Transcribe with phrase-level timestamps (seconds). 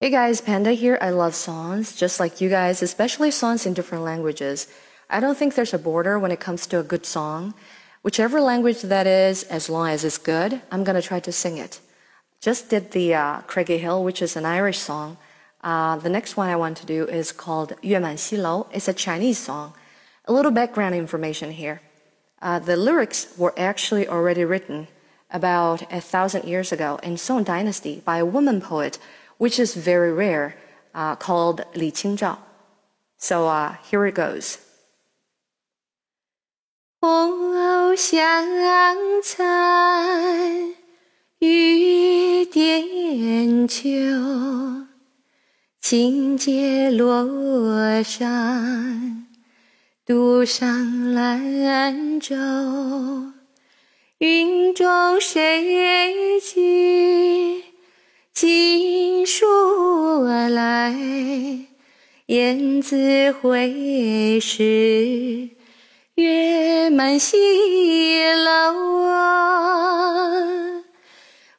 [0.00, 0.98] Hey guys, Panda here.
[1.00, 4.66] I love songs, just like you guys, especially songs in different languages.
[5.08, 7.54] I don't think there's a border when it comes to a good song.
[8.02, 11.58] Whichever language that is, as long as it's good, I'm going to try to sing
[11.58, 11.80] it.
[12.40, 15.16] Just did the uh, Craigie Hill, which is an Irish song.
[15.62, 18.66] Uh, the next one I want to do is called Yue Man Xi Lao.
[18.72, 19.74] It's a Chinese song.
[20.24, 21.80] A little background information here.
[22.42, 24.88] Uh, the lyrics were actually already written
[25.30, 28.98] about a thousand years ago in Song Dynasty by a woman poet
[29.43, 30.55] which is very rare,
[30.93, 32.37] uh, called Li Qingzhao.
[33.17, 34.57] So uh, here it goes.
[37.01, 40.75] 红香残，
[41.39, 43.87] 玉簟秋。
[45.79, 49.27] 轻解罗衫，
[50.05, 52.35] 独上兰舟。
[54.17, 57.63] 云中谁寄？
[59.24, 60.94] 锦书来，
[62.26, 65.48] 雁字回时，
[66.16, 69.00] 月满西楼。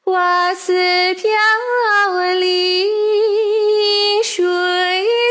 [0.03, 1.23] 花似飘
[2.35, 2.87] 零，
[4.23, 4.45] 水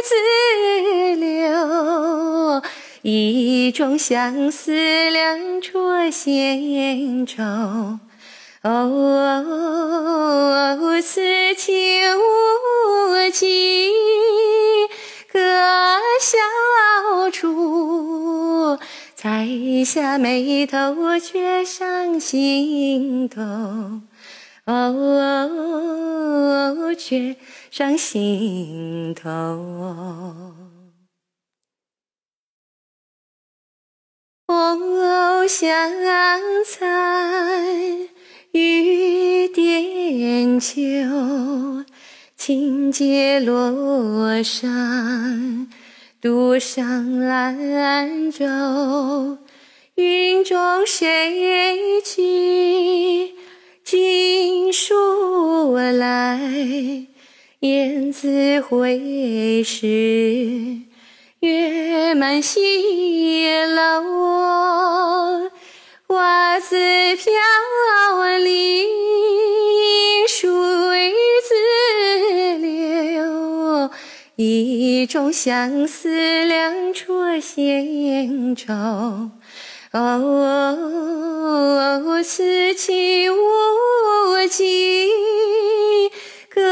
[0.02, 2.62] 自流。
[3.02, 7.44] 一种相思，两处闲愁。
[8.64, 9.40] 哦，
[11.02, 12.20] 此情无
[13.30, 13.90] 计
[15.30, 15.38] 可
[16.18, 16.38] 消
[17.30, 18.78] 除，
[19.14, 19.46] 才
[19.84, 23.42] 下眉头，却上心头。
[24.64, 27.36] 哦，却
[27.70, 29.28] 上心头。
[34.46, 35.68] 红香
[36.64, 38.08] 残。
[38.54, 40.70] 雨点秋，
[42.36, 45.66] 轻解罗衫，
[46.20, 48.46] 独上兰舟。
[49.96, 53.34] 云中谁寄
[53.82, 56.38] 锦书来？
[57.58, 60.78] 雁字回时，
[61.40, 64.13] 月满西楼。
[66.24, 66.74] 花自
[67.16, 67.30] 飘
[68.38, 68.88] 零，
[70.26, 71.12] 水
[71.46, 71.54] 自
[72.56, 73.90] 流。
[74.36, 76.08] 一种相思，
[76.46, 78.72] 两处闲愁。
[79.92, 80.78] 哦，
[82.24, 85.10] 此情无计
[86.48, 86.62] 可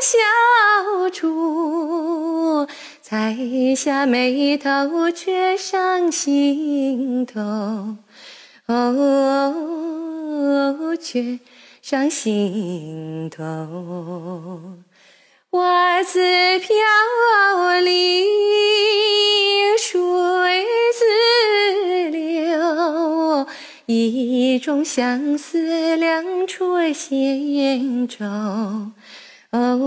[0.00, 2.66] 消除，
[3.02, 3.36] 才
[3.76, 7.98] 下眉头，却上心头。
[8.72, 9.54] 哦，
[11.00, 11.40] 却
[11.82, 13.42] 上心头。
[15.50, 16.20] 花自
[16.60, 16.68] 飘
[17.80, 18.24] 零，
[19.76, 20.64] 水
[20.94, 23.46] 自流。
[23.86, 28.24] 一种相思，两处闲愁。
[29.50, 29.82] 哦，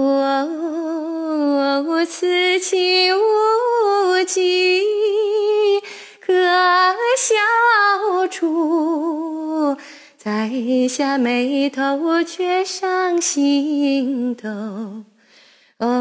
[2.05, 4.81] 此情无计
[8.33, 9.77] 处，
[10.17, 10.49] 在
[10.89, 15.03] 下眉头，却上心头。
[15.77, 15.99] 哦，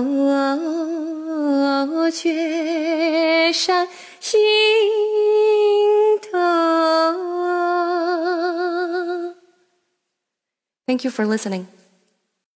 [2.11, 3.87] 却上
[4.19, 4.41] 心
[6.23, 6.39] 头。
[10.87, 11.67] Thank you for listening.